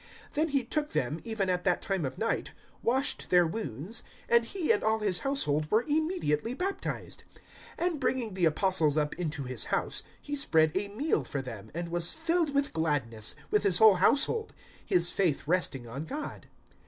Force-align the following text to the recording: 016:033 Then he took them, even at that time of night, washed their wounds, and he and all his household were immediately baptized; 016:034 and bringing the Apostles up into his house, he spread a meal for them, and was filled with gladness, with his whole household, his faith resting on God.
016:033 0.31 0.33
Then 0.33 0.47
he 0.47 0.63
took 0.63 0.91
them, 0.93 1.21
even 1.23 1.47
at 1.47 1.63
that 1.63 1.79
time 1.79 2.05
of 2.05 2.17
night, 2.17 2.53
washed 2.81 3.29
their 3.29 3.45
wounds, 3.45 4.01
and 4.27 4.45
he 4.45 4.71
and 4.71 4.81
all 4.83 4.97
his 4.97 5.19
household 5.19 5.69
were 5.69 5.83
immediately 5.83 6.55
baptized; 6.55 7.23
016:034 7.77 7.87
and 7.87 7.99
bringing 7.99 8.33
the 8.33 8.45
Apostles 8.45 8.97
up 8.97 9.13
into 9.19 9.43
his 9.43 9.65
house, 9.65 10.01
he 10.19 10.35
spread 10.35 10.71
a 10.75 10.87
meal 10.87 11.23
for 11.23 11.43
them, 11.43 11.69
and 11.75 11.89
was 11.89 12.13
filled 12.13 12.55
with 12.55 12.73
gladness, 12.73 13.35
with 13.51 13.61
his 13.61 13.77
whole 13.77 13.97
household, 13.97 14.53
his 14.83 15.11
faith 15.11 15.47
resting 15.47 15.85
on 15.87 16.05
God. 16.05 16.47